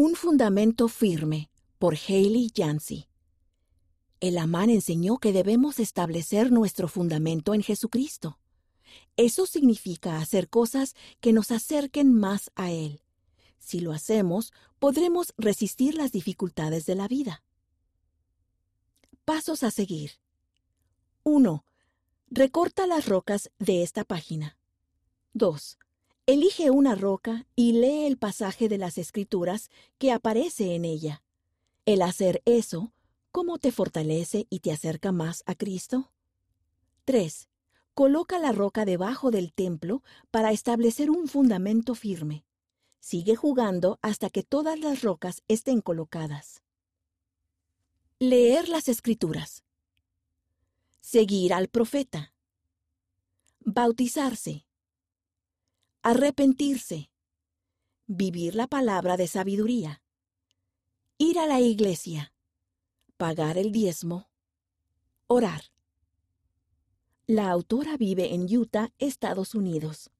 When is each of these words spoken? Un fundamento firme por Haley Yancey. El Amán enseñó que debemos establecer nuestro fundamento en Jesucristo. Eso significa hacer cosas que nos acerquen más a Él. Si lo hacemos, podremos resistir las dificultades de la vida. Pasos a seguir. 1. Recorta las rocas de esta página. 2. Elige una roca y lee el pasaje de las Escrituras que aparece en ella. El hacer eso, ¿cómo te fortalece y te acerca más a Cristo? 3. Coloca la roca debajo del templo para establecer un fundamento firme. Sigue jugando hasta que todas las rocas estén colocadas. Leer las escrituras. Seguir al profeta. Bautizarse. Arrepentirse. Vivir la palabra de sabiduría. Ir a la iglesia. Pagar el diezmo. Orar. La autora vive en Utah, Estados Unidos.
Un 0.00 0.14
fundamento 0.14 0.86
firme 0.86 1.50
por 1.80 1.96
Haley 1.96 2.52
Yancey. 2.54 3.08
El 4.20 4.38
Amán 4.38 4.70
enseñó 4.70 5.18
que 5.18 5.32
debemos 5.32 5.80
establecer 5.80 6.52
nuestro 6.52 6.86
fundamento 6.86 7.52
en 7.52 7.64
Jesucristo. 7.64 8.38
Eso 9.16 9.44
significa 9.44 10.18
hacer 10.18 10.48
cosas 10.48 10.94
que 11.18 11.32
nos 11.32 11.50
acerquen 11.50 12.14
más 12.14 12.52
a 12.54 12.70
Él. 12.70 13.02
Si 13.58 13.80
lo 13.80 13.90
hacemos, 13.90 14.52
podremos 14.78 15.34
resistir 15.36 15.96
las 15.96 16.12
dificultades 16.12 16.86
de 16.86 16.94
la 16.94 17.08
vida. 17.08 17.42
Pasos 19.24 19.64
a 19.64 19.72
seguir. 19.72 20.12
1. 21.24 21.64
Recorta 22.30 22.86
las 22.86 23.06
rocas 23.06 23.50
de 23.58 23.82
esta 23.82 24.04
página. 24.04 24.56
2. 25.32 25.76
Elige 26.28 26.70
una 26.70 26.94
roca 26.94 27.46
y 27.56 27.72
lee 27.72 28.04
el 28.04 28.18
pasaje 28.18 28.68
de 28.68 28.76
las 28.76 28.98
Escrituras 28.98 29.70
que 29.96 30.12
aparece 30.12 30.74
en 30.74 30.84
ella. 30.84 31.22
El 31.86 32.02
hacer 32.02 32.42
eso, 32.44 32.92
¿cómo 33.30 33.56
te 33.56 33.72
fortalece 33.72 34.46
y 34.50 34.60
te 34.60 34.70
acerca 34.70 35.10
más 35.10 35.42
a 35.46 35.54
Cristo? 35.54 36.12
3. 37.06 37.48
Coloca 37.94 38.38
la 38.38 38.52
roca 38.52 38.84
debajo 38.84 39.30
del 39.30 39.54
templo 39.54 40.02
para 40.30 40.52
establecer 40.52 41.08
un 41.08 41.28
fundamento 41.28 41.94
firme. 41.94 42.44
Sigue 43.00 43.34
jugando 43.34 43.98
hasta 44.02 44.28
que 44.28 44.42
todas 44.42 44.78
las 44.78 45.00
rocas 45.00 45.42
estén 45.48 45.80
colocadas. 45.80 46.62
Leer 48.18 48.68
las 48.68 48.88
escrituras. 48.88 49.64
Seguir 51.00 51.54
al 51.54 51.68
profeta. 51.68 52.34
Bautizarse. 53.60 54.67
Arrepentirse. 56.10 57.10
Vivir 58.06 58.54
la 58.54 58.66
palabra 58.66 59.18
de 59.18 59.26
sabiduría. 59.26 60.00
Ir 61.18 61.38
a 61.38 61.46
la 61.46 61.60
iglesia. 61.60 62.32
Pagar 63.18 63.58
el 63.58 63.72
diezmo. 63.72 64.30
Orar. 65.26 65.64
La 67.26 67.50
autora 67.50 67.98
vive 67.98 68.32
en 68.32 68.44
Utah, 68.44 68.88
Estados 68.98 69.54
Unidos. 69.54 70.10